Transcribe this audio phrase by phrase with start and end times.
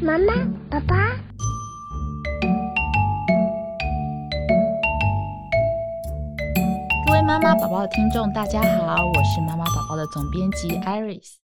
[0.00, 0.34] 妈妈，
[0.70, 0.96] 爸爸。
[7.06, 11.43] 各位妈妈宝宝的听众，大家好，我是妈妈宝宝的总编辑 Iris。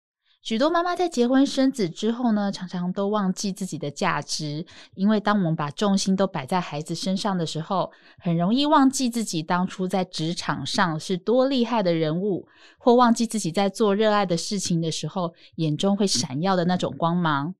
[0.45, 12.47] 许多妈妈在结婚生子之后呢，常常都忘记自己的价值，因为当我们把重心都摆在孩子身上的时候，很容易忘记自己当初在职场上是多厉害的人物，
[12.77, 17.55] 或忘记自己在做热爱的事情的时候，眼中会闪耀的那种光芒。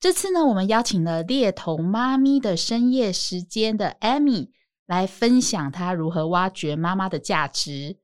[0.00, 4.48] 这次呢，我们邀请了猎头妈咪的深夜时间的 Amy
[4.86, 7.96] 来分享她如何挖掘妈妈的价值。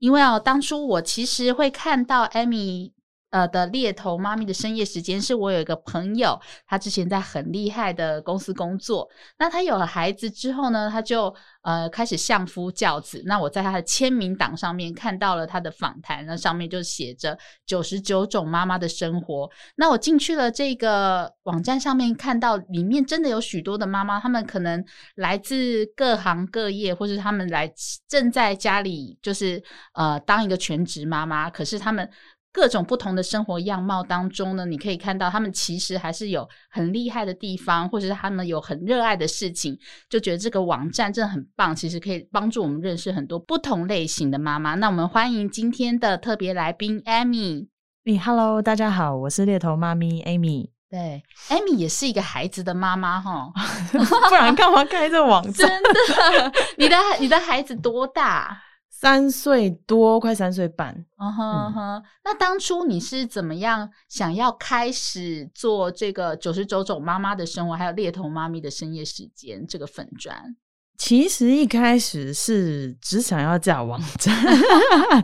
[0.00, 2.97] 因为哦，当初我其实会看到 Amy。
[3.30, 9.08] 呃的猎头妈咪的深夜时间，是我有一个朋友，他之前在很厉害的公司工作。
[9.38, 13.22] 那他有了孩子之后呢，他就呃开始相夫教子。
[13.26, 19.50] 那我在他的签名档上面看到了他的访谈，那上面就写着九十九种妈妈的生活。
[19.76, 24.82] 那我进去了这个网站上面，看到里面真的有许多的妈妈，他们可能
[25.16, 27.70] 来自各行各业，或是他们来
[28.08, 32.08] 正在家里就是呃当一个全职妈妈，可是他们。
[32.52, 41.76] 各种不同的生活样貌当中呢，你可以看到他们其实还是有很厉害的地方，或者是他们有很热爱的事情，就觉得这个网站真的很棒。
[41.76, 44.74] 其实可以帮助我们认识很多不同类型的妈妈。
[44.76, 47.68] 那我们欢迎今天的特别来宾 Amy。
[48.04, 50.70] 你 Hello，大家好，我是猎头妈咪 Amy。
[50.90, 53.52] 对，Amy 也是一个孩子的妈妈哈，
[54.30, 55.68] 不然干嘛开这网 站？
[55.68, 58.58] 真 的，你的你的孩子多大？
[59.00, 60.92] 三岁多，快三岁半。
[61.18, 70.56] 嗯哼嗯哼，那当初你是怎么样想要开始做这个九十九种妈妈的生活，还有猎头妈咪的深夜时间这个粉砖？
[70.96, 74.34] 其实一开始是只想要架网站。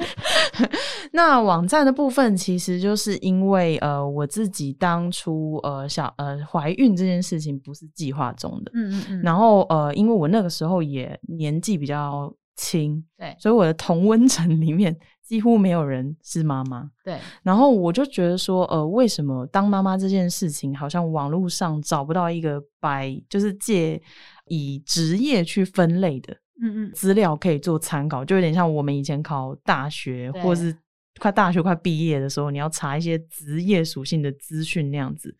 [1.11, 8.71] 那网站的部分，其实就是因为呃，我自己当初呃小呃怀孕这件事情不是计划中的。
[8.73, 9.23] 嗯嗯嗯。
[9.23, 12.33] 然后呃，因为我那个时候也年纪比较。
[12.57, 17.19] 亲，对，所以我的同温层里面几乎没有人是妈妈，对。
[17.43, 24.01] 然后我就觉得说，呃，为什么当妈妈这件事情，好像网络上找不到一个白，就是借
[24.47, 26.33] 以职业去分类的，
[26.63, 30.77] 嗯嗯，资料可以做参考，就有点像我们以前考大学，或是
[31.19, 35.35] 快大学快毕业的时候，你要查一些职业属性的资讯那样子。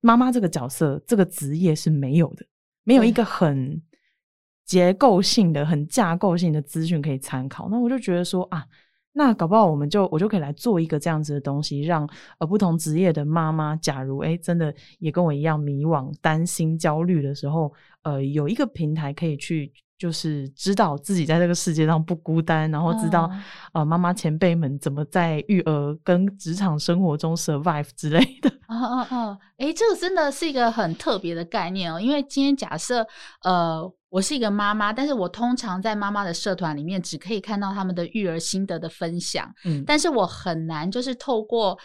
[0.00, 2.46] 妈妈这个角色，这个职业是没有的，
[2.84, 3.80] 没有一个很。
[4.68, 8.64] 结构性的、很架构性的资讯可以参考，那我就觉得说啊，
[9.14, 12.08] 那搞不好我们就我就可以来做一个这样子的东西，让
[12.38, 19.72] 呃不同职业的妈妈，假如诶真的也跟我一样迷惘、担心、焦虑的时候，呃，有一个平台可以去。
[19.98, 23.30] 就是知道自己在这个世界上不孤单，然后知道、哦、
[23.74, 28.48] 呃妈妈前辈们怎么在育儿跟职场生活中 survive 之类的。
[28.66, 29.38] 啊啊啊！
[29.56, 32.00] 诶，这个真的是一个很特别的概念哦。
[32.00, 33.04] 因为今天假设
[33.42, 41.76] 呃我是一个妈妈，但是我通常在妈妈的社团里面只可以看到他们的育儿心得的分享，嗯，但是我很难就是透过。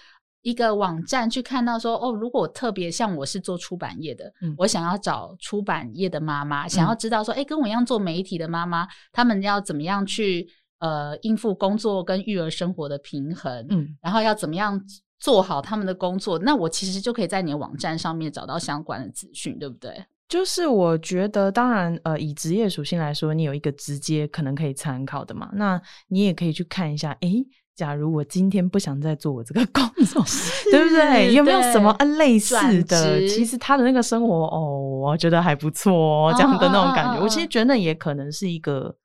[0.44, 10.48] 一个网站去看到说哦，如果我特别像我是做出版业的，嗯，我想要找出版业的妈妈，嗯，想要知道说，哎，跟我一样做媒体的妈妈，他们要怎么样去
[10.80, 14.80] 呃应付工作跟育儿生活的平衡，嗯，然后要怎么样
[15.18, 20.06] 做好他们的工作，那我其实就可以在你的网站上面找到相关的资讯，对不对？
[20.28, 27.46] 就是我觉得，当然，呃，以职业属性来说，你有一个直接可能可以参考的嘛，那你也可以去看一下，哎。
[27.76, 30.24] 假如我今天不想再做我这个工作，
[30.70, 31.34] 对不对？
[31.34, 33.28] 有没有什么类似的？
[33.28, 38.96] 其实他的那个生活哦，我觉得还不错哦，这样的那种感觉，我其实觉得那也可能是一个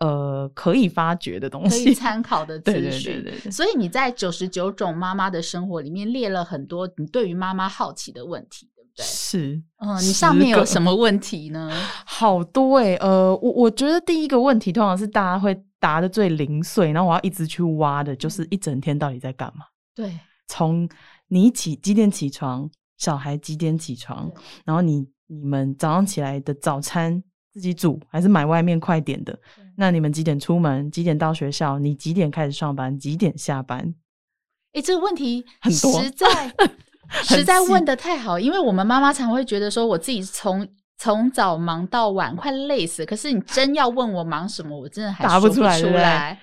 [0.00, 2.82] 呃可以发掘的东西，可以参考的资讯。
[2.82, 3.50] 对对对对对。
[3.50, 9.02] 所以你在九十九种妈妈的生活里面列了很多你对于妈妈好奇的问题，对不对？
[9.02, 11.70] 是，嗯，你上面有什么问题呢？
[12.04, 15.58] 好多哎，呃，我我觉得第一个问题通常是大家会。
[15.80, 19.64] 答的最零碎，然后我要一直去挖的，就是一整天到底在干嘛？
[19.94, 20.88] 对，从
[21.28, 24.30] 你起几点起床，小孩几点起床，
[24.64, 27.22] 然后你你们早上起来的早餐
[27.52, 29.38] 自己煮还是买外面快点的？
[29.76, 30.90] 那你们几点出门？
[30.90, 31.78] 几点到学校？
[31.78, 32.98] 你几点开始上班？
[32.98, 33.94] 几点下班？
[34.72, 36.54] 诶，这个问题 很多，实在
[37.22, 40.68] 实在问的太好，因为我们妈妈常会觉得说，我自己从。
[40.98, 43.06] 从早忙到晚，快累死。
[43.06, 45.80] 可是你真要问我忙什么，我真的还答不出来。
[45.80, 46.38] 出来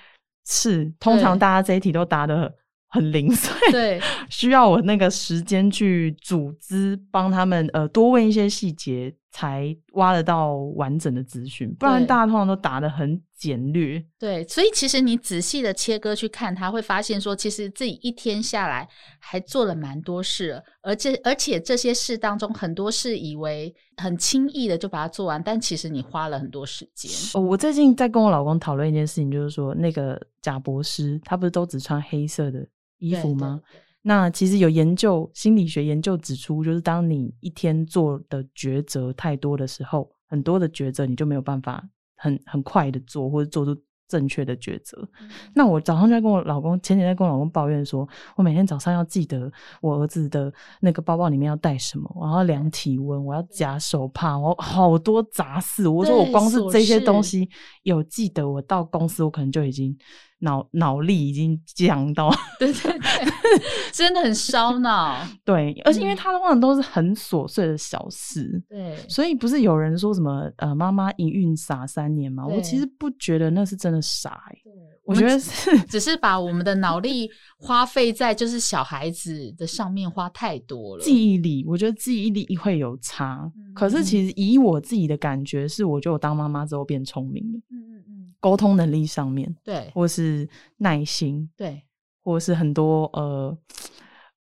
[0.48, 2.54] 是，通常大家这一题都答的
[2.90, 3.54] 很零碎。
[3.72, 14.02] 对，需要我那个时间去组织，帮他们呃多问一些细节，才挖得到完整的资讯，不然大家通常都答得很简略。
[14.18, 18.88] 对，所以其实你仔细的切割去看，他会发现说，其实自己一天下来
[19.20, 27.12] 还做了蛮多事，而且而且这些事当中很多事以为很轻易的就把它做完，但其实你花了很多时间。
[27.34, 32.66] 哦，我最近在跟我老公讨论一件事情，就是说那个贾博士，他不是都只穿黑色的
[33.00, 33.60] 衣服吗？
[33.70, 41.84] 对对对那其实有研究，心理学研究指出，就是当你一天做的抉择太多的时候，很多的抉择你就没有办法
[42.16, 43.76] 很很快的做，或者做出
[44.08, 44.96] 正确的抉择。
[45.20, 55.88] 嗯、那我早上就在跟我老公，前几天在跟我老公抱怨说，我每天早上要记得我儿子的那个包包里面要带什么，我要量体温，我要夹手帕，我好多杂事。
[55.88, 57.50] 我说我光是这些东西
[57.82, 59.98] 有记得，我到公司我可能就已经。
[60.40, 62.30] 脑脑力已经降到，
[62.60, 63.00] 对对对，
[63.94, 65.26] 真的很烧脑。
[65.44, 72.46] 对，而且因为他的话都是很琐碎的小事，对，所以不是有人说什么呃，妈妈一孕傻三年嘛？
[72.46, 74.74] 我其实不觉得那是真的傻，欸，对，
[75.06, 81.04] 我觉得是 只是把我们的脑力花费在就是小孩子的上面花太多了。
[81.04, 87.60] 记忆力，我觉得记忆力会有差，嗯，可是其实以我自己的感觉是，我觉得我当妈妈之后变聪明了。
[87.70, 90.48] 嗯嗯嗯沟通能力上面，对，或是
[90.78, 91.82] 耐心，对，
[92.24, 93.58] 或是很多呃，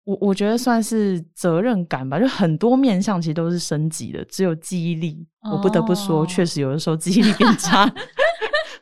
[0.05, 4.25] 我我觉得算是责任感吧，就很多面向其实都是升级的。
[4.25, 7.85] 只有记忆力，哦、我不得不说，确实有的时候记忆力变差。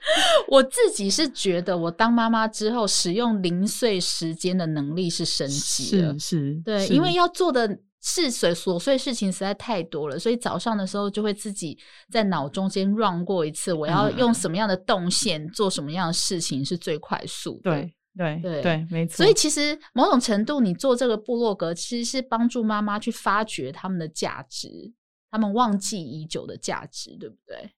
[0.47, 7.79] 我自己是觉得，我当妈妈之后，使用零碎时间的能力是升级的，是是，对，因为要做的。
[8.01, 11.77] 事碎琐碎事情实在太多了，所以早上的时候就会自己
[12.09, 17.71] 在脑中先 run 过一次，我要用什么样的动线做什么样的事情是最快速的。
[17.71, 19.17] 对对对对，没错。
[19.17, 24.94] 所以其实某种程度，你做这个部落格，其实是帮助妈妈去发掘他们的价值，
[25.29, 27.69] 他们忘记已久的价值，对不对？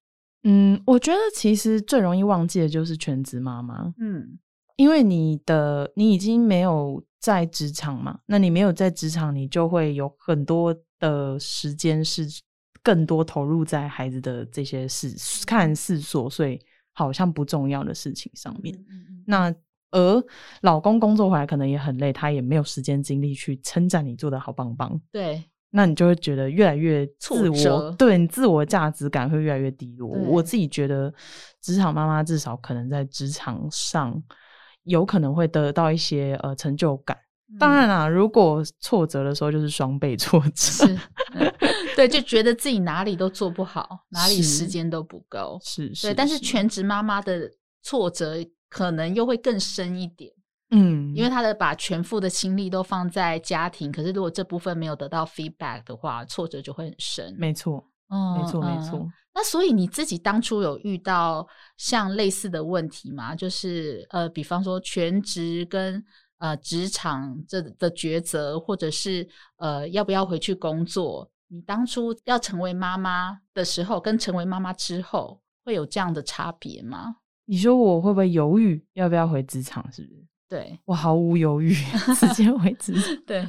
[0.44, 3.94] 嗯，我觉得其实最容易忘记的就是全职妈妈。
[4.00, 4.40] 嗯，
[4.76, 7.04] 因为你的你已经没有。
[7.22, 12.28] 在职场嘛，那你没有在职场，你就会有很多的时间是
[12.82, 15.14] 更多投入在孩子的这些事，
[15.46, 16.60] 看似琐碎，
[16.94, 18.76] 好像不重要的事情上面。
[18.76, 19.24] 嗯嗯嗯。
[19.28, 19.56] 那
[19.92, 20.24] 而
[20.64, 25.00] 老公工作回来可能也很累，他也没有时间精力去称赞你做的好棒棒。
[25.12, 27.92] 对，那你就会觉得越来越自我。
[27.98, 30.08] 对，你自我价值感会越来越低落。
[30.08, 31.12] 我自己觉得，
[31.60, 34.22] 职场妈妈至少可能在职场上。
[34.86, 37.16] 有可能会得到一些呃成就感，
[37.60, 41.00] 当然啦，如果挫折的时候就是双倍挫折，是
[41.96, 46.16] 对，就觉得自己哪里都做不好，哪里时间都不够，是，是，对。
[46.16, 47.48] 但是全职妈妈的
[47.84, 48.38] 挫折
[48.70, 50.32] 可能又会更深一点，
[50.72, 57.36] 嗯，因为他的把全副的心力都放在家庭，可是如果这部分没有得到 feedback 的话，挫折就会很深。
[57.38, 59.06] 没错，嗯，没错，没错。
[59.34, 61.48] 那所以你自己当初有遇到
[61.78, 63.36] 像类似的问题吗？
[63.36, 66.04] 就是呃，比方说全职跟
[66.38, 69.28] 呃职场这的抉择，或者是
[69.58, 71.30] 呃要不要回去工作？
[71.50, 77.18] 你当初要成为妈妈的时候，跟成为妈妈之后会有这样的差别吗？
[77.44, 79.84] 你说我会不会犹豫要不要回职场？
[79.92, 80.26] 是不是？
[80.52, 81.74] 对，我毫无犹豫，
[82.20, 83.16] 直接回职场。
[83.26, 83.48] 对，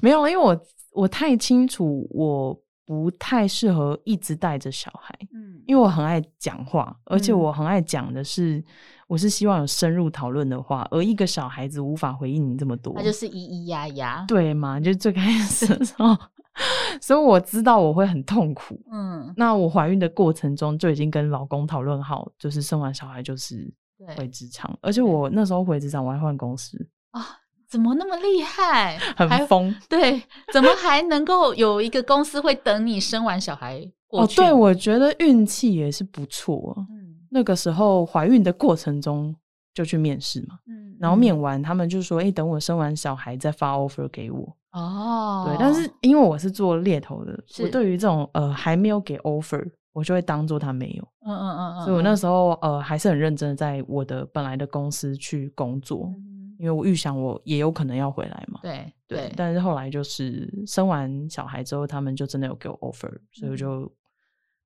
[0.00, 0.58] 没有，因为我
[0.92, 2.56] 我太清楚我。
[2.88, 8.64] 不太适合一直带着小孩，嗯，因为我很爱讲话，而且我很爱讲的是，嗯、
[9.08, 14.80] 我是希望有深入讨论的话，而一个小孩子无法回应你这么多，他就是咿咿呀呀，对嘛？
[14.80, 16.16] 就最开始的时候，
[16.98, 23.70] 所以我知道我会很痛苦，嗯，那我怀孕的过程中就已经跟老公讨论好，就是生完小孩就是
[24.16, 26.76] 回职场，而且我那时候回职场我还换公司
[27.10, 27.24] 啊。
[27.68, 28.96] 怎么那么厉害？
[29.14, 30.22] 很疯疯，对，
[30.54, 34.40] 怎么还能够有一个公司会等你生完小孩过去？
[34.40, 36.74] 哦，对，我觉得运气也是不错。
[36.88, 39.36] 嗯，那个时候怀孕的过程中
[39.74, 49.62] 就去面试嘛，嗯，然后面完他们就说：“哎、欸，等我生完小孩再发 offer 给我。”哦，对，但是因为我是做猎头的，我对于这种呃还没有给 offer，
[49.92, 51.08] 我就会当做他没有。
[51.26, 56.12] 嗯嗯嗯嗯，所以我那时候呃还是很认真的在我的本来的公司去工作。
[56.16, 63.88] 嗯因为我预想我也有可能要回来嘛，对对，对，但是后来就是生完小孩之后，他们就真的有给我 offer，所以我就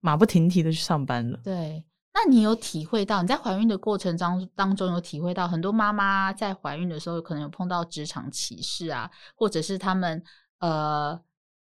[0.00, 1.38] 马不停蹄的去上班了。
[1.44, 10.24] 对，那你有体会到你在怀孕的过程当当中有体会到很多妈妈在怀孕的时候可能有碰到职场歧视啊，或者是他们
[10.60, 11.20] 呃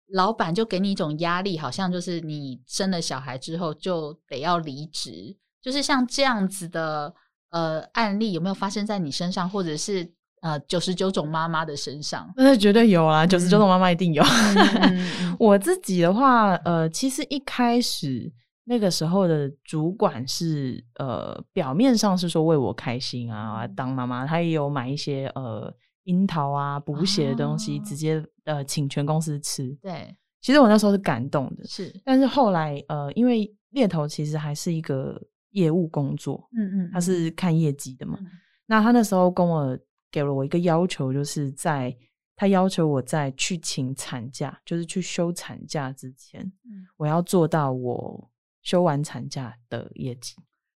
[0.07, 7.13] 老板就给你一种压力，好像就是你生了小孩之后就得要离职，就是像这样子的
[7.49, 10.13] 呃案例有没有发生在你身上，或者是？
[10.39, 12.31] 呃九十九种妈妈的身上？
[12.35, 14.23] 那绝对有啊，九十九种妈妈一定有。
[14.23, 18.31] 嗯、 我自己的话，呃，其实一开始
[18.65, 25.73] 那个时候的主管是呃，表面上是说为我开心啊，当妈妈，他也有买一些呃
[26.07, 29.69] 樱桃啊补血的东西，哦、直接呃请全公司吃。
[29.81, 31.93] 对，其实我那时候是感动的，是。
[32.03, 35.21] 但是后来呃，因为猎头其实还是一个
[35.51, 38.17] 业务工作，嗯嗯，他是看业绩的嘛。
[38.19, 38.27] 嗯、
[38.65, 39.77] 那他那时候跟我。
[40.09, 41.95] 给了我一个要求，就是在
[42.33, 48.31] 他要求我在去请产假，就是去休产假之前，嗯，我要做到我
[48.63, 50.33] 休完产假的业绩。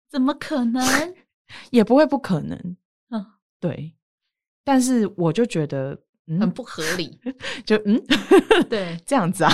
[0.09, 0.83] 怎么可能？
[1.71, 2.57] 也不会不可能。
[3.09, 3.25] 嗯，
[3.61, 3.95] 对。
[4.63, 7.19] 但是我就觉得、嗯、很不合理。
[7.65, 8.01] 就嗯，
[8.69, 9.51] 对，这样子啊。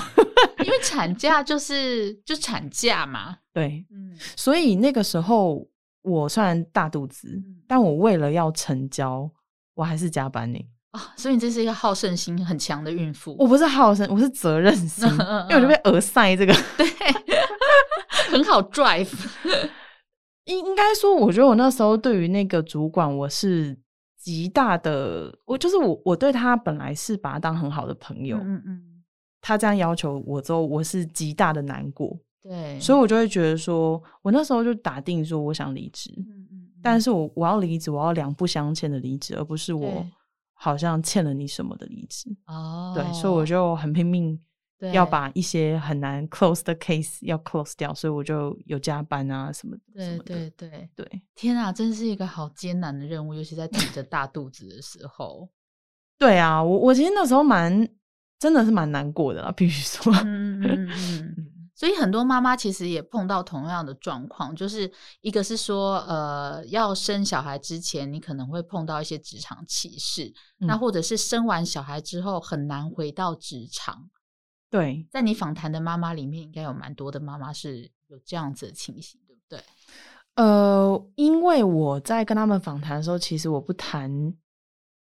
[0.60, 3.38] 因为产假就是就产假嘛。
[3.54, 4.18] 对，嗯。
[4.36, 5.68] 所以那个时候
[6.02, 9.30] 我虽然大肚子，嗯、但我为了要成交。
[9.78, 10.58] 我还是加班呢
[10.90, 13.36] 啊、哦，所以你这是一个好胜心很强的孕妇。
[13.38, 16.88] 我不是好胜，我是责任心，因为我就被耳塞这个，对，
[18.32, 19.08] 很好 drive。
[20.46, 23.78] 应应该说，我觉得我那时候对于那个主管，我是
[24.28, 28.82] 极大的，我就是我，我对他本来是把他当很好的朋友，嗯嗯，
[29.40, 36.68] 他这样要求我之后，我是极大的难过，对，所以我就会觉得说，我那时候就打定说我想离职，嗯嗯。
[36.84, 40.06] 但是我我要离职，我要两不相欠的离职，而不是我
[40.54, 42.30] 好像欠了你什么的离职。
[42.48, 44.38] 哦，对，所以我就很拼命
[44.94, 49.82] 要把一些很难 close 的 case 要 close 掉，所以我就有加班啊什么的。
[49.94, 55.50] 对对对对，天啊，真是一个好艰难的任务，尤其在挺着大肚子的时候。
[56.20, 57.88] 对啊，我我其实那时候蛮
[58.40, 60.14] 真的是蛮难过的啦，必须说。
[60.24, 61.36] 嗯嗯嗯。
[61.78, 64.92] 所以很多妈妈其实也碰到同样的状况，就是
[65.22, 74.10] 一个是说，呃，要生小孩之前，你可能会碰到一些职场歧视，嗯，那或者是生完小孩之后很难回到职场。
[74.70, 79.60] 对，在你访谈的妈妈里面，应该有蛮多的妈妈是有这样子的情形，对不对？
[80.36, 84.34] 呃，因为我在跟他们访谈的时候，其实我不谈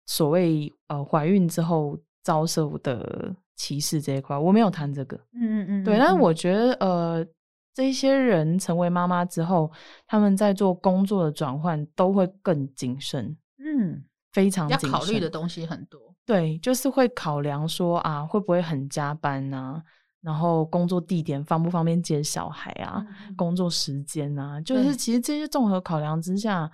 [0.07, 3.35] 所谓呃怀孕之后遭受的。
[3.57, 5.17] 歧视这一块，我没有谈这个。
[5.33, 5.97] 嗯嗯嗯，对。
[5.97, 7.25] 但是我觉得，呃，
[7.73, 9.71] 这些人成为妈妈之后，
[10.09, 13.37] 他们在做工作的转换都会更谨慎。
[13.59, 14.03] 嗯，
[14.33, 16.14] 非常，要考虑的东西很多。
[16.27, 19.83] 对，就是会考量说啊，会不会很加班啊？
[20.23, 23.05] 然后工作地点方不方便接小孩啊？
[23.29, 24.61] 嗯、工作时间啊？
[24.63, 26.71] 就是其实这些综合考量之下，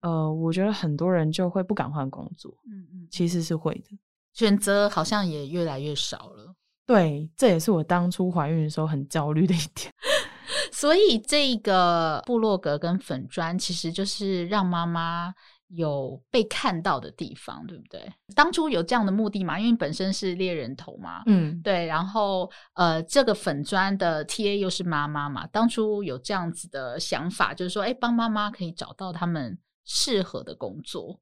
[0.00, 2.50] 呃，我觉得很多人就会不敢换工作。
[2.66, 3.98] 嗯嗯，其实是会的。
[4.32, 6.54] 选择好像也越来越少了，
[6.86, 9.92] 对，这也是我当初怀孕的时候很焦虑的一点。
[10.72, 15.34] 所以这个部落格跟粉砖，其实就是让妈妈
[15.68, 18.00] 有被看到的地方，对不对？
[18.34, 19.58] 当初有这样的目的嘛？
[19.58, 21.86] 因为本身是猎人头嘛，嗯，对。
[21.86, 31.20] 然后呃，这个粉砖的 TA 又是妈妈嘛，当初有这样子的想法，就是说，哎，帮妈妈可以找到他们适合的工作，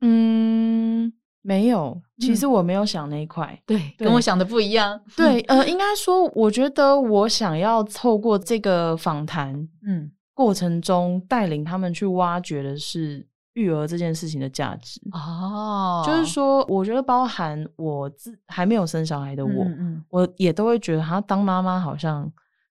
[0.00, 1.12] 嗯。
[1.42, 5.00] 没有，其实我没有想那一块，嗯，对，跟我想的不一样。
[5.16, 15.00] 对， 呃，应该说，我觉得我想要透过这个访谈，嗯，过程中带领他们去挖掘的是育儿这件事情的价值。
[15.12, 22.30] 哦，就是说，我觉得包含我自还没有生小孩的我，嗯嗯，我也都会觉得，他当妈妈好像。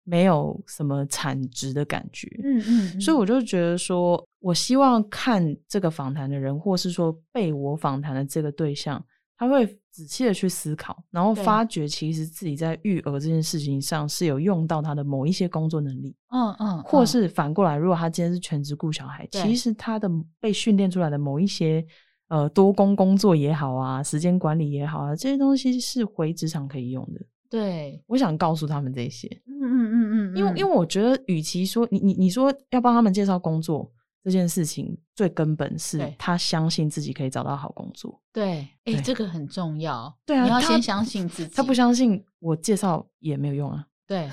[0.05, 9.01] 没有什么产值的感觉，嗯嗯，所以我就觉得说，我希望看这个访谈的人，或是说被我访谈的这个对象，
[9.39, 21.85] 他会仔细的去思考，然后发觉其实自己在育儿这件事情上是有用到他的某一些工作能力，嗯嗯，或是反过来，如果他今天是全职顾小孩，其实他的被训练出来的某一些
[22.29, 27.21] 呃多工工作也好啊，时间管理也好啊，这些东西是回职场可以用的。
[27.51, 33.93] 对，我想告诉他们这些，嗯嗯嗯嗯，因为因为我觉得，与其说你你你说要帮他们介绍工作
[34.25, 38.21] 这件事情，最根本是他相信自己可以找到好工作。
[38.33, 40.17] 对，哎，这个很重要。
[40.25, 41.55] 对啊，你要先相信自己。
[41.55, 43.87] 他不相信我介绍也没有用啊。
[44.07, 44.31] 对，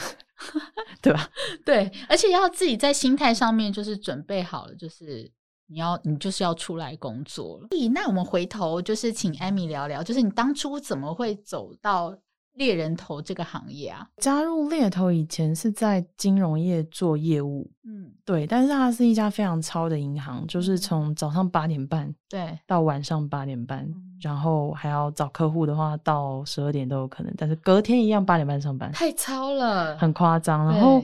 [1.02, 1.30] 对吧？
[1.66, 5.32] 对，而且要自己在心态上面就是准备好了，就是
[5.68, 7.68] 你要你就是要出来工作了。
[7.94, 12.16] 那我们回头就是请艾米聊聊，就是你当初怎么会走到
[12.60, 22.60] 猎人头这个行业啊，加入猎头以前是在金融业做业务，嗯，对，但是它是一家非常超的银行，就是从早上八点半对。
[22.68, 30.66] 到晚上八点半，嗯，然后还要找客户的话到十二点都有可能，但是隔天一样八点半上班，太超了，很夸张。
[30.70, 31.02] 然后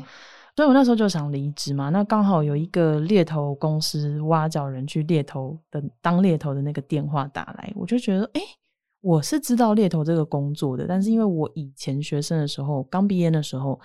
[0.58, 1.88] 所以我那时候就想离职嘛。
[1.88, 8.48] 那刚好有一个猎头公司挖角人去猎头的当猎头的那个电话打来，我就觉得，哎、欸，
[9.06, 13.80] 我是知道猎头这个工作的，但是因为我以前学生的时候，刚毕业的时候，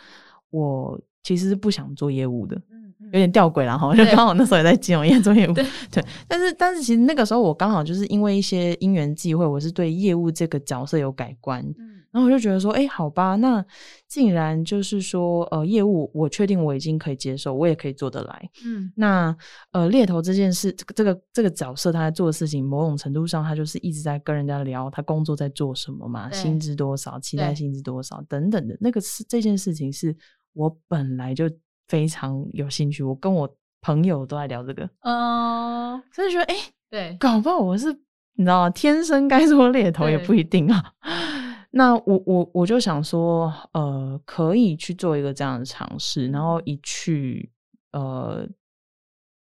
[0.48, 2.58] 我其实是不想做业务的。
[3.12, 13.64] 有点吊诡了哈，就刚好那时候也在金融业做业务，对，对，但是但是其实那个时候我刚好就是因为一些因缘际会，我是对业务这个角色有改观，嗯，然后我就觉得说，哎、欸，好吧，那
[14.08, 19.36] 竟然就是说，呃，业务我确定我已经可以接受，我也可以做得来，嗯，那
[19.72, 30.16] 呃，猎头这件事，这个这个这个角色他在做的事情，某种程度上他就是一直在跟人家聊他工作在做什么嘛，薪资多少，期待薪资多少等等的，那个是这件事情是
[30.52, 31.50] 我本来就。
[31.88, 37.92] 非常有兴趣，我跟我朋友都在聊这个，嗯，所以说，哎、欸，对，搞不好我是
[38.36, 40.80] 你知道天生该做猎头也不一定啊。
[41.70, 47.50] 那我我我就想说，呃，可以去做一个这样的尝试，然后一去，
[47.92, 48.48] 呃。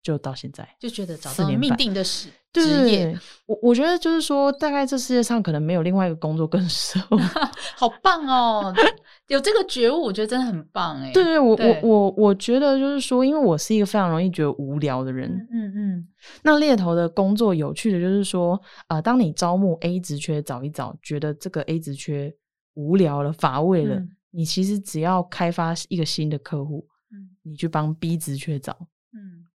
[0.09, 7.15] 就到现在就觉得找到命定的事职业，我我觉得就是说，大概这世界上可能没有另外一个工作更适合。
[7.77, 8.73] 好棒哦，
[9.29, 11.11] 有这个觉悟，我觉得真的很棒哎。
[11.11, 15.29] 对对，我我我我觉得就是说，因为我是一个非常容易觉得无聊的人。
[15.29, 16.07] 嗯嗯，嗯。
[16.41, 22.33] 那猎头的工作有趣的就是说，啊、呃，当你招募 A 职缺找一找，觉得这个 A 职缺
[22.73, 28.87] 无聊了、乏味了，嗯、你其实只要开发一个新的客户，嗯，你去帮 B 职缺找，嗯。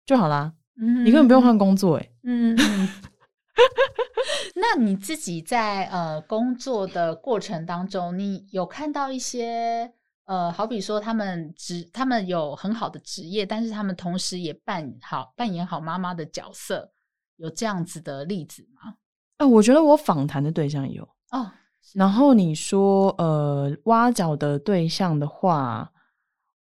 [0.05, 2.89] 就好啦，嗯，你根本不用换工作，欸，嗯，嗯
[4.55, 9.93] 那你自己在呃工作的过程当中，你有看到一些
[10.25, 16.91] 呃，好比说他们职，他们有很好的职业，但是他们同时也扮好扮演好妈妈的角色，
[17.37, 18.95] 有这样子的例子吗？
[19.37, 21.51] 啊、呃，我觉得我访谈的对象有哦，
[21.93, 25.91] 然后你说呃挖角的对象的话，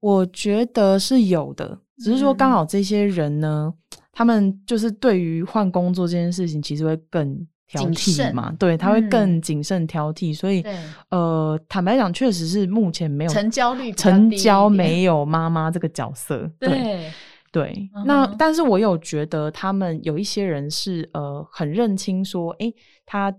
[0.01, 1.81] 我觉得是有的。
[1.99, 8.55] 只是说，刚好这些人呢，嗯、他们就是对于换工作这件事情，其实会更挑剔嘛。
[8.59, 10.31] 对，他会更谨慎挑剔。
[10.31, 10.65] 嗯、所以，
[11.11, 16.51] 呃，坦白讲，确实是目前没有成交率，成交没有妈妈这个角色。
[16.61, 17.13] 对对，
[17.51, 22.73] 对嗯、那但是我有觉得，他们有一些人是呃很认清说，哎，
[23.05, 23.35] 他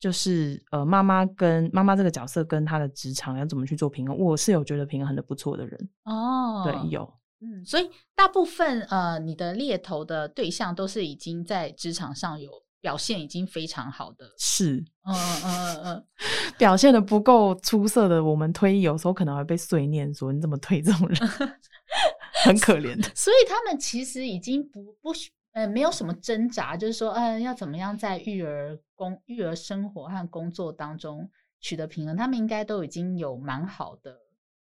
[0.00, 4.18] 就是呃妈妈跟妈妈这个角色跟他的职场要怎么去做平衡。
[4.18, 6.62] 我是有觉得平衡的不错的人哦。
[6.64, 7.08] 对，有。
[7.40, 12.50] 嗯，所以大部分呃，你的猎头的对象都是已经在职场上有
[12.80, 16.04] 表现已经非常好的，是，嗯嗯嗯嗯，
[16.58, 21.18] 表现的不够出色的，我们推有时候可能会被碎念说你怎么推这种人，
[22.44, 23.10] 很可怜的。
[23.14, 25.12] 所以他们其实已经不不
[25.52, 34.16] 呃没有什么挣扎，就是说呃要怎么样在育儿工育儿生活和工作当中取得平衡，他们应该都已经有蛮好的。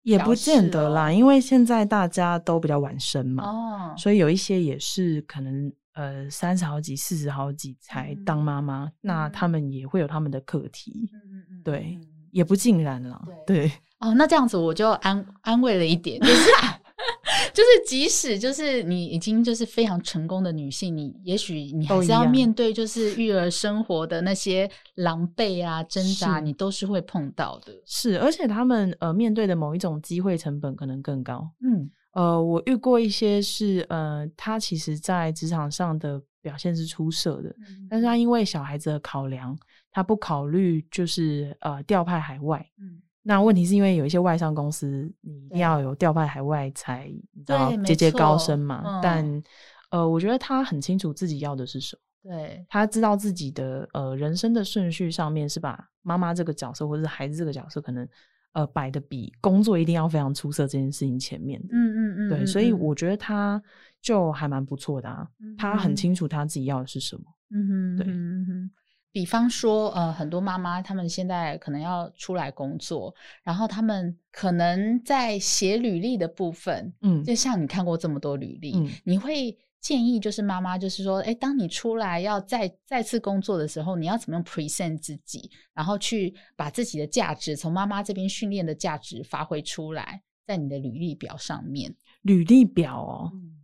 [0.08, 12.00] 也不见得啦，因为现在大家都比较晚生嘛，哦，所以有一些也是可能呃三十好几、四十好几才当妈妈，嗯，那他们也会有他们的课题，嗯嗯对，
[12.32, 13.72] 也不尽然了，对，对。
[14.00, 16.50] 哦，那这样子我就安安慰了一点，就是。
[17.54, 27.74] 就是即使就是你已经就是非常成功的女性，你也许你还是要面对就是育儿生活的那些狼狈啊挣扎，你都是会碰到的。
[27.86, 31.50] 是，而且他们呃面对的某一种机会成本可能更高。
[31.62, 39.58] 嗯，呃，我遇过一些是呃，他其实在职场上的表现是出色的，嗯，但是他因为小孩子的考量，
[39.92, 42.66] 他不考虑就是呃调派海外。
[42.80, 43.02] 嗯。
[43.28, 48.82] 那问题是因为有一些外商公司，你一定要有调派海外才你知道节节高升嘛。
[48.86, 49.44] 嗯、但
[49.90, 58.08] 呃，我觉得他很清楚自己要的是什么，对，他知道自己的呃人生的顺序上面是把妈妈这个角色或者是孩子这个角色可能
[58.54, 61.68] 呃摆的比工作一定要非常出色这件事情前面的。
[61.74, 63.62] 嗯嗯嗯，对，所以我觉得他
[64.02, 67.24] 就还蛮不错的啊，嗯、他很清楚他自己要的是什么。
[67.52, 68.08] 嗯哼，对。
[68.08, 68.72] 嗯哼
[69.18, 91.92] 比方说，呃，很多妈妈她们现在可能要出来工作，然后她们可能在写履历的部分，嗯，就像你看过这么多履历，嗯，你会建议就是妈妈，就是说，哎，当你出来要再再次工作的时候，你要怎么样 present 自己，然后去把自己的价值从妈妈这边训练的价值发挥出来，在你的履历表上面。
[92.22, 93.32] 履历表哦。
[93.34, 93.57] 嗯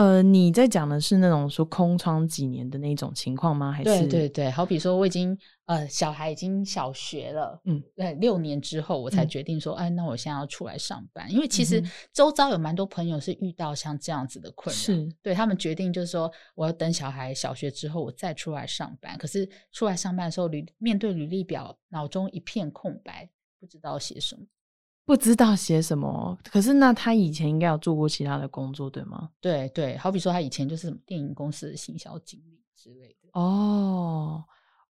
[0.00, 3.70] 呃，你在讲的是那种说空窗几年的那种情况吗？
[3.70, 5.36] 还是对对对，好比说我已经
[5.66, 11.30] 呃小孩已经小学了，嗯，对，六年之后我才决定说，嗯、哎，那我现在要出来上班。
[11.30, 11.84] 因为其实
[12.14, 19.18] 周遭有蛮多朋友是遇到像这样子的困扰，是对他们决定就是说，我要等小孩小学之后我再出来上班。
[19.18, 23.28] 可是出来上班的时候，履面对履历表，脑中一片空白，
[23.60, 24.46] 不知道写什么。
[25.10, 26.38] 不知道写什么。
[26.44, 29.28] 可是那他以前应该有做过其他的工作，对吗？
[29.40, 33.28] 对对，好比说他以前就是什么电影公司的行销经理之类的。
[33.32, 34.44] 哦，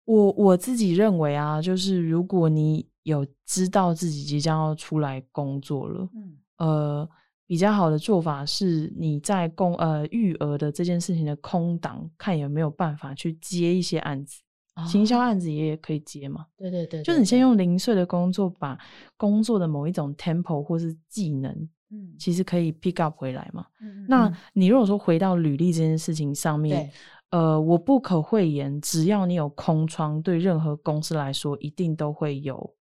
[0.04, 7.08] 我我自己认为啊，就是如果你有知道自己即将要出来工作了，嗯，呃。
[7.46, 14.47] 比较好的做法是，你在工呃育儿的这件事情的空档，看有没有办法去接一些案子，哦、
[14.86, 16.46] 行销案子也可以接嘛。
[16.56, 18.78] 对对，对就是你先用零碎的工作，把
[19.16, 21.50] 工作的某一种 tempo 或是技能，
[21.90, 23.66] 嗯，其实可以 pick up 回来嘛。
[23.80, 26.90] 嗯，那你如果说回到履历这件事情上面，
[27.30, 32.74] 呃，我不可讳言，只要你有空窗，对任何公司来说，一定都会有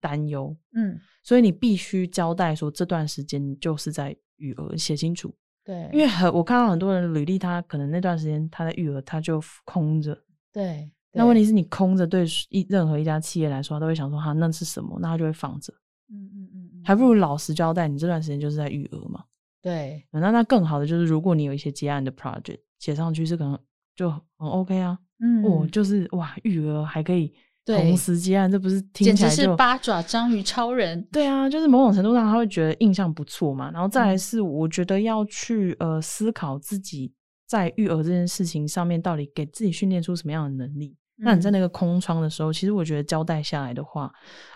[0.00, 0.56] 担忧。
[0.72, 0.98] 嗯。
[1.22, 5.34] 所以你必须交代说，这段时间你就是在余额，写清楚。
[5.64, 10.16] 对，因为很我看到很多人履历，他可能那段时间他在余额，他就空着。
[10.52, 10.88] 对。
[11.16, 14.98] 那问题是你空着，对一任何一家企业来说，他都会想说，哈，那是什么？
[15.00, 15.72] 那他就会放着。
[16.10, 19.24] 嗯嗯嗯，还不如老实交代，你这段时间就是在育儿嘛。
[19.62, 20.06] 对。
[20.12, 23.58] 那那更好的就是，如果你有一些接案的 project 写上去，是可能
[23.96, 24.98] 就很 OK 啊。
[25.20, 25.44] 嗯。
[25.44, 27.32] 哦，就是哇，育儿还可以。
[27.64, 31.02] 同时接案，这不是听起来简直是八爪章鱼超人？
[31.10, 33.72] 对啊，就是某种程度上他会觉得印象不错嘛。
[33.72, 37.12] 然后再来是，我觉得要去呃思考自己
[37.44, 40.96] 在育儿这件事情上面到底给自己训练出什么样的能力。
[41.18, 44.12] 嗯、那你在那个空窗的时候，其实我觉得交代下来的话，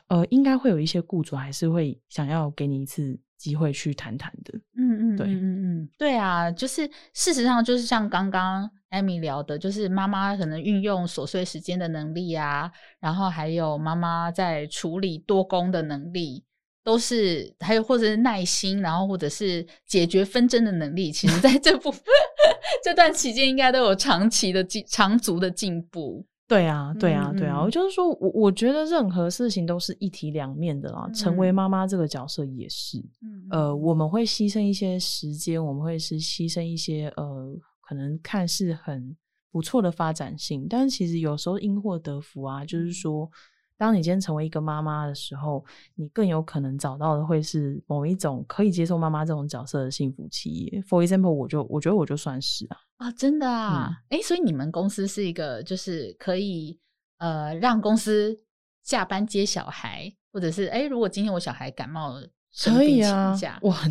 [0.09, 4.59] 呃，应该会有一些雇主还是会想要给你一次机会去谈谈的。
[4.77, 8.71] 嗯嗯，对，嗯嗯嗯，对啊，就是事实上就是像刚刚。
[8.91, 12.69] 艾米聊的就是妈妈可能运用琐碎时间的能力啊，
[12.99, 16.43] 然后还有妈妈在处理多工的能力，
[16.83, 21.95] 都是还有或者是耐心，然后或者是解决纷争的能力，其实在这部
[22.83, 26.27] 这段期间应该都有长期的进长足的进步。
[26.51, 37.57] 对啊，对啊，对啊，我、嗯、就是说我我觉得任何事情都是一体两面的啦，嗯、成为妈妈这个角色也是，嗯、呃，我们会牺牲一些时间，我们会是牺牲一些呃。
[37.83, 39.17] 可能看似很
[39.51, 42.65] 不错的发展性，但是其实有时候因祸得福啊。
[42.65, 43.29] 就是说，
[43.77, 45.65] 当你今天成为一个妈妈的时候，
[45.97, 50.81] 你更有可能找到的会是某一种可以接受妈妈这种角色的幸福企业。
[50.83, 56.79] For example，我就我觉得我就算是啊啊，真的啊，哎、嗯欸，所以你们公司是一个就是可以
[57.17, 58.39] 呃让公司
[58.83, 62.29] 下班接小孩，或者是哎、欸，如果今天我小孩感冒了，
[62.63, 63.91] 可以啊，我很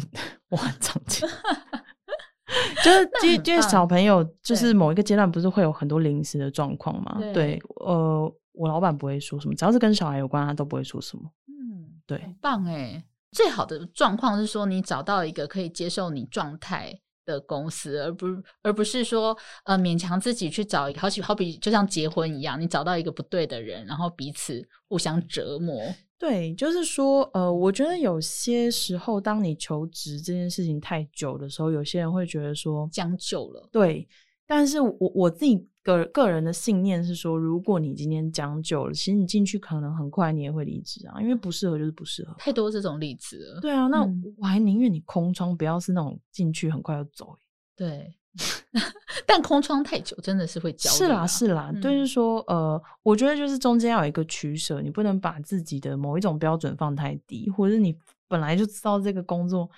[0.50, 1.28] 我很常见。
[2.84, 7.18] 就是，因为因为小朋友就是某一个阶段，不是会有很多临时的状况嘛？
[7.20, 11.24] 对，对，呃，我老板不会说什么，只要是跟小孩有关，他都不会说什么。
[11.48, 13.04] 嗯，对，很棒哎！
[13.32, 18.26] 最好的状况是说，你找到一个可以接受你状态的公司，而不
[18.64, 25.80] 而不是说呃勉强自己去找一个，好比好比就像结婚一样，你找到一个不对的人，然后彼此互相折磨。
[26.18, 33.70] 对，就是说，呃，我觉得有些时候，当你求职这件事情太久的时候，有些人会觉得说将就了。
[33.72, 34.06] 对，
[34.50, 42.34] 但是我我自己个个人的信念是说，如果你今天将就了，其实你进去可能很快你也会离职啊，因为不适合就是不适合。
[42.40, 43.62] 太多这种例子了。
[43.62, 44.02] 对啊，那
[44.38, 47.38] 我还宁愿你空窗，不要是那种进去很快就走。
[47.76, 48.12] 对。
[49.26, 50.98] 但空窗太久真的是会焦虑。
[50.98, 57.96] 是啦，是啦，嗯、就是说，呃，我觉得就是中间要有一个取舍，你不能把自己的某一种标准放太低，或者是你
[58.28, 59.70] 本来就知道这个工作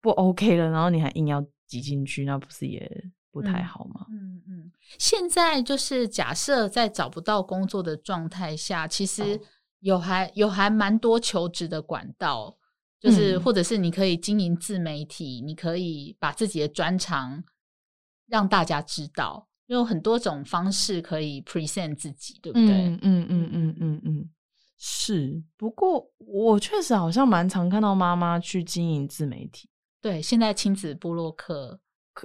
[0.00, 3.04] 不 OK 了，然后你还硬要挤进去，那不是也
[3.40, 4.06] 不太好吗？
[4.10, 4.72] 嗯嗯，嗯。
[4.98, 9.38] 现在就是假设在找不到工作的状态下，其实
[9.80, 12.56] 有还有还蛮多求职的管道，
[12.98, 17.44] 就是或者是你可以经营自媒体，你可以把自己的专长。
[18.28, 22.70] 让大家知道，有很多种方式可以 present 自己，对不对？
[22.70, 24.30] 嗯嗯嗯嗯嗯嗯，
[24.76, 25.40] 是。
[25.56, 29.68] 不过我确实好像蛮常看到妈妈去经营自媒体。
[30.00, 31.78] 对，现在亲子部落客。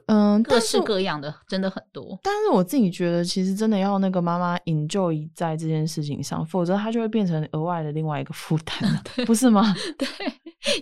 [0.08, 9.74] 嗯，各式各样的真的很多，但是我自己觉得，其实真的要那个妈妈 enjoy 在这件事情上，否则她就会变成额外的另外一个负担， 不是吗？
[9.98, 10.08] 对，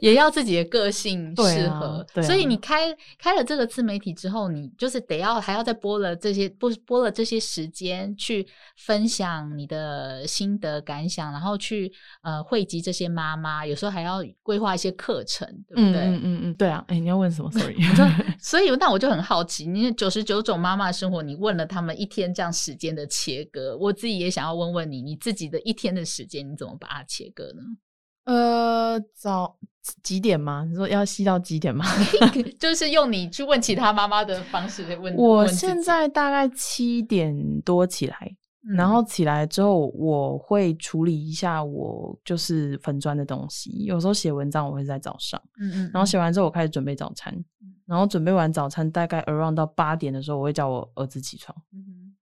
[0.02, 2.06] 也要自己的个性适合。
[2.14, 16.02] 对啊，所以你开开了这个自媒体之后，你就是得要还要再播了这些播播了这些时间去分享你的心得感想，然后去呃汇集这些妈妈，有时候还要规划一些课程，对不对？
[16.02, 16.86] 嗯嗯嗯，对啊。
[16.90, 17.76] 哎，你要问什么？Sorry，
[18.40, 19.00] 所以那我。
[19.00, 27.62] 我就很好奇，你九十九种妈妈的生活，你问了他们一天这样时间的切割，我自己也想要问问你，你自己的一天的时间你怎么把它切割呢？
[28.30, 29.58] 呃，早
[30.04, 30.64] 几点吗？
[30.70, 31.84] 你说要吸到几点吗？
[32.60, 35.16] 就是用你去问其他妈妈的方式问。
[35.16, 38.36] 我现在大概七点多起来，
[38.70, 43.72] 嗯、然后起来之后，我会处理一下我就是粉砖的东西。
[43.86, 45.92] 有时候写文章，我会在早上，嗯嗯。
[45.92, 47.34] 然后写完之后，我开始准备早餐。
[47.34, 51.58] 嗯、然后准备完早餐，大概 around 到八点的时候，我会叫我儿子起床。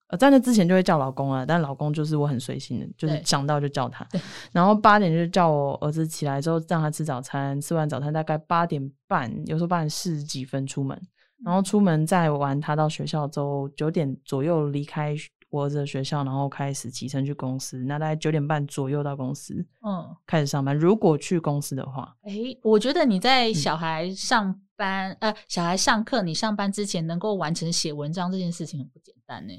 [0.07, 4.07] 呃，在那之前就会叫老公啊，但老公就是我很随性的，就是想到就叫他。
[4.53, 7.59] 然后八点就叫我儿子起来之后，让他吃早餐。
[7.59, 10.99] 吃完早餐，大概八点半，有时候八点四十几分出门。
[11.43, 15.15] 然后出门再玩他到学校之后，九点左右离开。
[15.49, 20.77] 我儿子的学校，然后开始启程去公司，那大概九点半左右到公司，嗯，开始上班。
[20.77, 29.53] 如果去公司的话，哎、欸，我觉得你在小孩上班，嗯、呃，小孩上课，你上班之前能够完成写文章这件事情很不简单呢。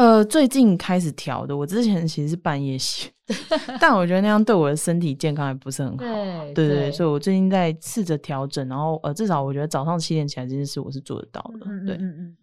[0.00, 3.10] 呃，最近开始调的，我之前其实是半夜写，
[3.78, 6.04] 但我觉得那样对我的身体健康也不是很好。
[6.54, 11.66] 对对对，所以我最近在试着调整，然后呃，至少我觉得早上七点起来这件事我是做得到的。
[11.66, 12.36] 嗯对，嗯嗯嗯。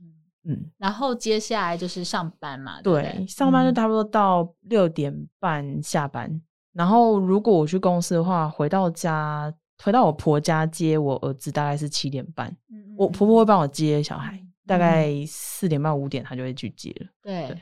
[0.49, 6.29] 嗯，然后接下来就是上班嘛，对，对，对，上班就差不多到六点半下班。
[6.29, 6.41] 嗯、
[6.73, 9.51] 然后如果我去公司的话，回到家，
[9.83, 12.55] 回到我婆家接我儿子，大概是七点半。
[12.95, 17.07] 我婆婆会帮我接小孩，嗯、大概四点半五点，他就会去接了。
[17.23, 17.47] 对。
[17.47, 17.57] 对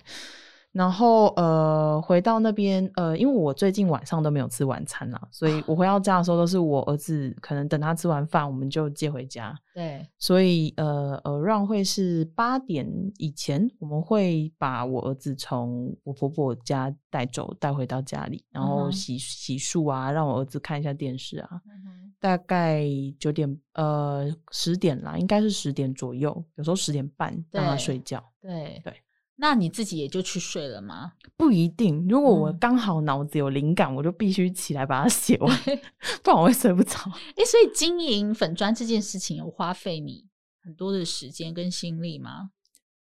[0.75, 9.57] 然后呃，回到那边呃，因为我最近晚上都没有吃晚餐啦，所以我回到家的时候都是我儿子，可能等他吃完饭，我们就接回家。
[9.73, 12.85] 对，所以呃呃，让会是八点
[13.19, 21.49] 以前，我们会把我儿子从我婆婆家带走，带回到家里，然后洗洗漱啊，让我儿子看一下电视啊。
[21.69, 22.83] 嗯、大概
[23.19, 28.23] 九点呃十点啦，应该是十点左右，有时候十点半让他睡觉。
[28.41, 28.91] 对对。
[28.91, 28.93] 对
[29.35, 31.11] 那你自己也就去睡了吗？
[31.37, 35.55] 不一定，如果我刚好脑子有灵感，嗯、我就必须起来把它 写完，
[36.23, 36.97] 不然我会睡不着。
[37.11, 40.25] 哎、欸，所以经营粉砖这件事情有花费你
[40.63, 42.49] 很多的时间跟心力吗？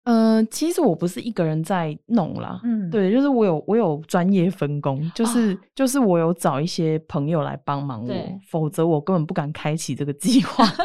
[0.03, 8.13] 嗯、呃，其实我不是一个人在弄啦，嗯，对，就是我有我有专业分工，就是、哦、就是我有找一些朋友来帮忙我，
[8.49, 10.65] 否则我根本不敢开启这个计划。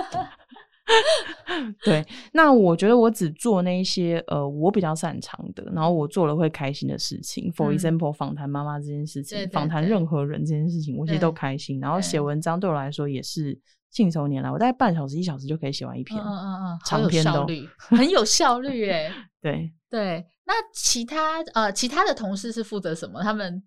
[1.85, 2.03] 对，
[2.33, 7.53] 那我觉得我只做那些呃我比较擅长的，然后我做了会开心的事情。
[7.53, 11.79] For example，访谈妈妈这件事情，访谈任何人这件事情，我其实都开心。
[11.79, 13.59] 然后写文章对我来说也是
[13.91, 17.47] 信手拈来，我大概半小时一小时就可以写完一篇，嗯嗯嗯，长篇都
[17.79, 19.13] 很有效率哎。
[19.41, 23.23] 对 对，那其他呃其他的同事是负责什么？
[23.23, 23.63] 他们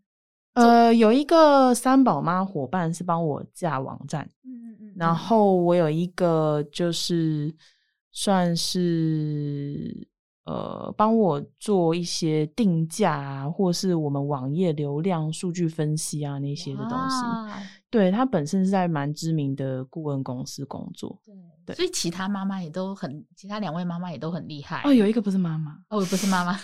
[0.54, 7.56] 呃有一个三宝妈伙伴是帮我架网站，嗯嗯嗯，然后我有一个就是。
[8.14, 10.06] 算是
[10.44, 17.16] 呃，帮我做一些定价啊，或是我们网页流量数据分析啊那些的东西。
[17.92, 21.20] 哇对，他本身是在蛮知名的顾问公司工作。
[21.26, 24.82] 对，对，所以其他妈妈也都很，其他两位妈妈也都很厉害。
[24.86, 26.58] 哦，有一个不是妈妈，哦，不是妈妈。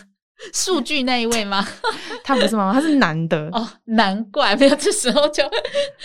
[0.54, 1.66] 数据那一位吗？
[2.24, 4.76] 他不是妈妈，他是男的哦，难怪没有。
[4.76, 5.44] 这时候就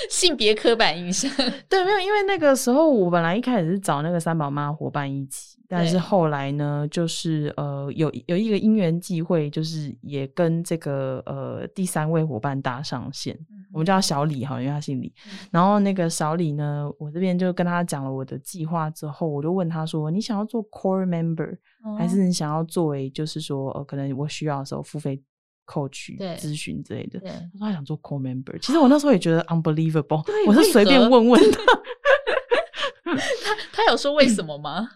[0.08, 1.30] 性别刻板印象，
[1.68, 15.12] 对，没有，因为那个时候我本来一开始是找那个三宝妈伙伴一起，但是后来呢，就是呃，有有一个因缘际会，就是也跟这个呃第三位伙伴搭上线，嗯、我们叫小李哈，因为他姓李。
[15.26, 21.52] 嗯、然后那个小李呢，我这边就跟他讲了我的计划之后，我就问他说：“你想要做 core member，、
[21.84, 25.18] 哦、还是你想要作为就是说呃可能？”我需要的时候付费
[25.64, 31.58] coach 咨询之类的，他说他想做 core member，其实我那时候也觉得 unbelievable，对我是随便 问问的。
[33.44, 34.86] 他他有说为什么吗？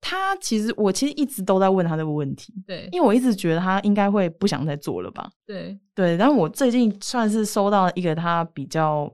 [0.00, 6.16] 他其实我其实一直都在问他这个问题，对，因为我一直觉得他应该会不想再做了吧，对对。
[6.16, 9.12] 然后我最近算是收到一个他比较。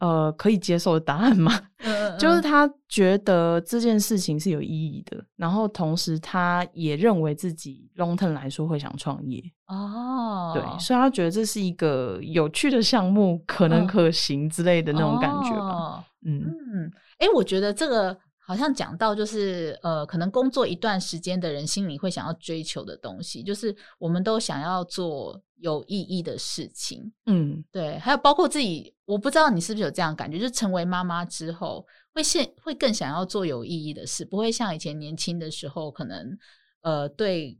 [0.00, 1.52] 呃，可以接受的答案嘛？
[1.80, 15.68] 嗯嗯，就是他觉得这件事情是有意义的，然后同时他也认为自己 long term 来说会想创业哦，对，所以他觉得这是一个有趣的项目，可能可行之类的那种感觉吧。
[15.68, 18.16] 哦、嗯嗯，哎、欸，我觉得这个。
[18.50, 27.12] 好像讲到就是呃，可能工作一段时间的人心里会想要追求的东西，就是我们都想要做有意义的事情。
[27.26, 27.96] 嗯，对。
[28.00, 36.36] 还有包括自己，我不知道你是不是有这样感觉，就是成为妈妈之后，会现会更想要做有意义的事，不会像以前年轻的时候，可能
[36.80, 37.56] 呃，对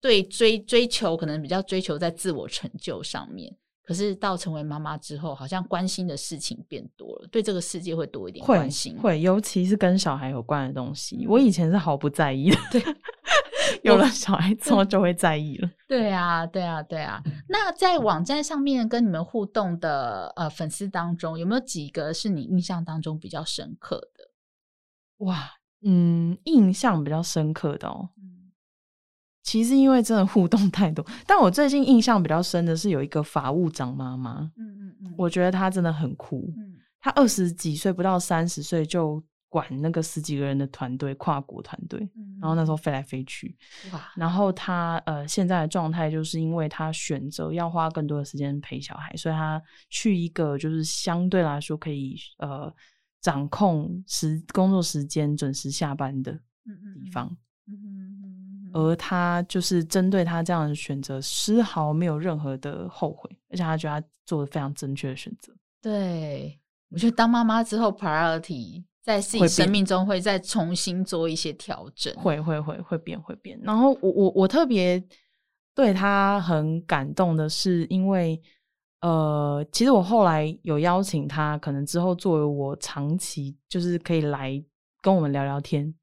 [0.00, 3.54] 对追追求，可能比较追求在自我成就上面。
[3.86, 8.94] 可是到成为妈妈之后，好像关心的事情变多了，对这个世界会多一点关心。
[8.96, 12.56] 会，会，尤其是跟小孩有关的东西，嗯、我以前是毫不在意的。
[12.72, 12.82] 对，
[13.84, 15.70] 有了小孩之后就会在意了。
[15.86, 17.22] 对啊，对啊，对啊。
[17.48, 24.30] 那在网站上面跟你们互动的呃粉丝当中，有没有几个是你印象当中比较深刻的？
[25.18, 28.10] 哇，嗯，印象比较深刻的哦。
[29.46, 43.56] 其实因为真的互动太多， 但我最近印象比较深的是有一个法务长妈妈，嗯嗯嗯，我觉得她真的很酷，嗯，她二十几岁不到三十岁就管那个十几个人的团队，跨国团队，嗯，然后那时候飞来飞去，
[43.92, 52.70] 哇，然后她呃现在的状态就是因为她选择要花更多的时间陪小孩，所以她去一个就是相对来说可以呃
[53.20, 57.28] 掌控时工作时间、准时下班的地方，
[57.68, 58.20] 嗯嗯。
[58.24, 58.35] 嗯
[58.76, 65.50] 而他就是针对他这样的选择，丝毫没有任何的后悔，而且他觉得他做的非常正确的选择。
[65.80, 66.60] 对，
[66.90, 73.58] 我觉得当妈妈之后，priority 在自己生命中会再重新做一些调整，会会会会变会变。
[73.62, 75.02] 然后我我我特别
[75.74, 78.38] 对他很感动的是，因为
[79.00, 84.62] 呃，其实我后来有邀请他，可能之后作为我长期就是可以来
[85.00, 85.94] 跟我们聊聊天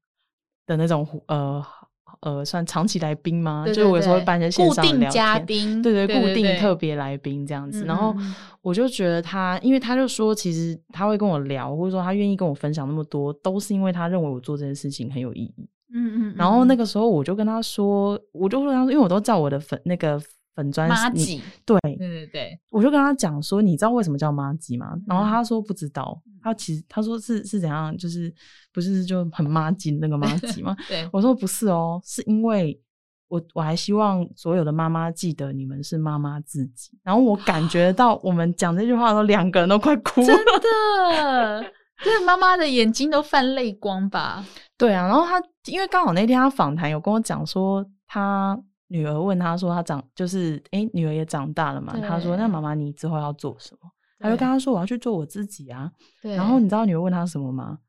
[0.66, 1.64] 的那种呃。
[2.20, 3.64] 呃，算长期来宾吗？
[3.64, 7.84] 对对对，就是我有时候会办一些线上聊天，固定嘉宾，对对，对，固定特别来宾这样子。
[7.84, 8.14] 然后
[8.62, 15.68] 我就觉得他，因为他就说，其实他会跟我聊，或者说他愿意跟我分享那么多，都是因为他认为我做这件事情很有意义。
[15.92, 16.34] 嗯嗯。
[16.36, 20.20] 然后那个时候我就跟他说，我就跟他说，因为我都照我的粉那个。
[20.54, 24.94] 粉专麻吉，对对对对，我就跟他讲说，你知道为什么叫妈吉吗？
[25.06, 28.32] 然后他说不知道，他其实他说是是怎样，就是
[28.72, 30.76] 不是就很妈吉那个妈吉吗？
[30.88, 32.80] 对，我说不是哦，是因为
[33.26, 36.96] 我我还希望所有的妈妈记得你们是妈妈自己。
[37.02, 41.72] 然后我感觉到我们讲这句话的时候，两个人都快哭了，真的，
[42.04, 44.44] 就是妈妈的眼睛都泛泪光吧？
[44.78, 48.56] 对啊，然后他因为刚好那天他访谈有跟我讲说他。
[48.94, 55.90] 女儿问他说：“他长就是哎、欸，女儿也长大了嘛？”他说：“那妈妈，你之后要做什么？”他就跟他说：“我要去做我自己啊。”
[56.22, 56.36] 对。
[56.36, 57.80] 然后你知道女儿问他什么吗？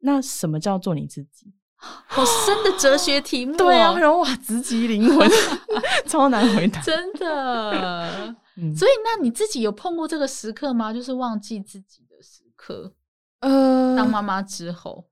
[0.00, 1.54] 那什么叫做你自己？
[1.78, 3.56] 好深的哲学题目。
[3.56, 5.30] 对啊，然后哇，直击灵魂，
[6.06, 6.80] 超难回答。
[6.80, 8.34] 真的。
[8.56, 8.74] 嗯。
[8.74, 10.92] 所以，那你自己有碰过这个时刻吗？
[10.92, 12.92] 就是忘记自己的时刻。
[13.38, 15.08] 呃，当妈妈之后，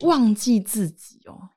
[0.00, 1.48] 忘记自己哦。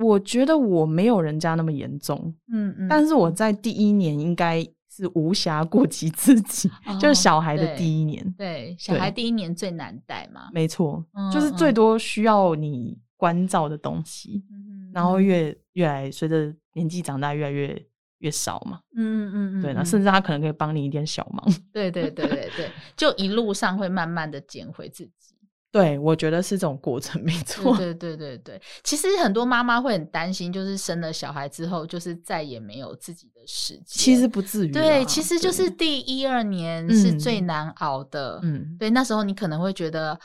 [0.00, 17.86] 我觉得我没有人家那么严重，嗯嗯，但是我在第一年应该是无暇顾及自己，哦、 就是小孩的第一年，对，对小孩第一年最难带嘛，没错，嗯、就是最多需要你关照的东西，嗯、然后越越来随着年纪长大越来越
[18.18, 25.34] 越少嘛，嗯嗯嗯，对，那甚至他可能可以帮你一点小忙，对对对对对，就一路上会慢慢的捡回自己。
[25.72, 27.76] 对，我觉得是这种过程，没错。
[27.76, 33.84] 对对对对，其实很多妈妈会很担心，就是生了小孩之后，就是再也没有自己的时间。
[33.86, 34.72] 其实不至于。
[34.72, 38.40] 对，其实就是第一二年是最难熬的。
[38.42, 40.18] 嗯，对，那时候你可能会觉得，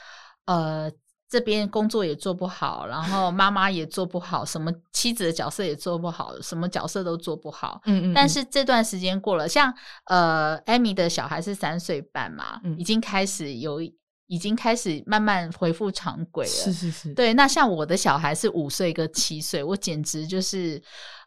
[0.46, 0.92] 呃，
[1.30, 7.80] 这边工作也做不好，然后妈妈也做不好，什么妻子的角色也做不好，什么角色都做不好。
[7.86, 8.14] 嗯嗯。
[8.16, 9.72] 但是这段时间过了，像
[10.06, 13.80] 呃，艾米的小孩是三岁半嘛，嗯，已经开始有。
[14.28, 16.52] 已经开始慢慢恢复常轨了。
[16.52, 17.34] 是是是，对。
[17.34, 20.82] 那像我的小孩是五岁跟七岁，我简直就是，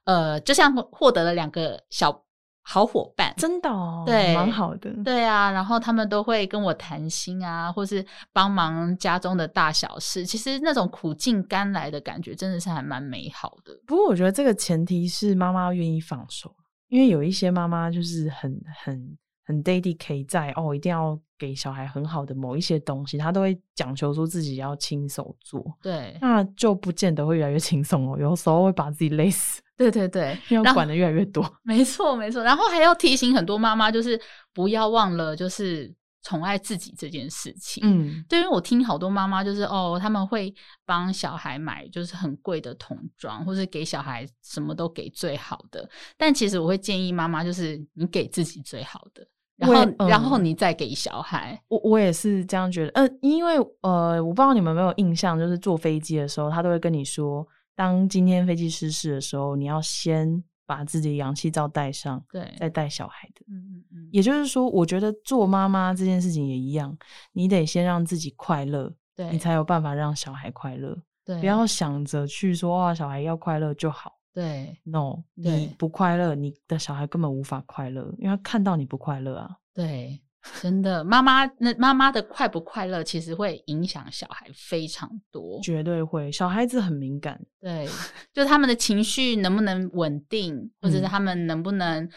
[0.05, 2.25] 呃，就像获得了两个小
[2.63, 4.91] 好伙伴，真的哦，对，蛮好的。
[5.03, 10.27] 对啊，然后他们都会跟我谈心啊，或是帮忙家中的大小事。
[10.27, 13.73] 其实那种苦尽甘来的感觉，真的是还蛮美好的。
[13.87, 16.55] 不过我觉得这个前提是妈妈愿意放手，
[16.89, 19.17] 因为有一些妈妈就是很很
[19.49, 21.19] 很 dedicate 在哦，一定要。
[21.41, 28.19] 给小孩很好的某一些东西，他都会讲求说自己要亲手做，对，那就不见得会越来越轻松哦。
[28.19, 31.49] 有时候会把自己累死，对对对，要管的越来越多。
[31.63, 34.21] 没错没错，然后还要提醒很多妈妈，就是
[34.53, 37.85] 不要忘了，就是宠爱自己这件事情。
[37.87, 40.53] 嗯，对，因为我听好多妈妈就是哦，他们会
[40.85, 49.25] 帮小孩买就是很贵的童装，或是给小孩什么都给最好的，但其实我会建议妈妈，就是你给自己最好的。
[49.59, 51.61] 然后，嗯、然后你再给小孩。
[51.69, 52.91] 我我也是这样觉得。
[52.91, 63.45] 呃，因为呃，我不知道你们有没有印象，就是坐飞机的时候，他都会跟你说，当今天飞机失事的时候，你要先把自己的氧气罩戴上，对，再带小孩的。
[63.51, 64.09] 嗯嗯嗯。
[64.13, 66.97] 也就是说，我觉得做妈妈这件事情也一样，
[67.33, 70.97] 你得先让自己快乐，对，你才有办法让小孩快乐。
[71.25, 74.18] 对，不要想着去说哇，小孩要快乐就好。
[74.39, 79.57] 对，no，你不快乐，你的小孩根本无法快乐，因为他看到你不快乐啊。
[79.75, 80.23] 对，
[80.61, 86.31] 真的，妈妈那妈妈的快不快乐，其实会影响小孩非常多，绝对会。
[86.31, 87.89] 小孩子很敏感，对，
[88.33, 92.11] 就他们的情绪能不能稳定，或者是他们能不能，嗯、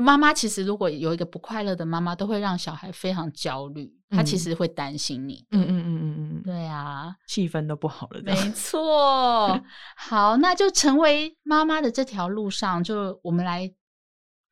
[0.00, 5.44] 妈妈其实如果有一个不快乐的妈妈，都会让小孩非常焦虑，他其实会担心你。
[5.50, 8.20] 嗯嗯嗯嗯嗯对啊，气氛都不好了。
[8.22, 9.60] 没错，
[9.96, 13.72] 好，那就成为妈妈的这条路上，就我们来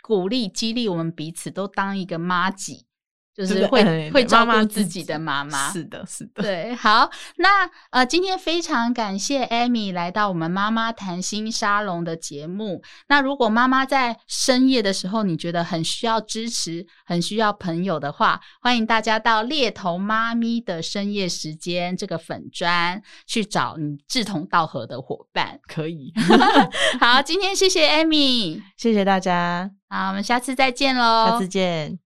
[0.03, 2.87] 鼓励、激励我们彼此，都当一个妈吉。
[3.35, 12.83] 就是会 会照顾自己的妈妈，是的，是的，对，好，那呃，今天非常感谢 Amy 来到我们妈妈谈心沙龙的节目。
[13.09, 26.13] 那如果妈妈在深夜的时候，你觉得很需要支持，很需要朋友的话，欢迎大家到猎头妈咪的深夜时间这个粉专去找你志同道合的伙伴，可以。
[27.01, 32.02] 好，今天谢谢 Amy，谢谢大家，好，我们下次再见喽，下次见。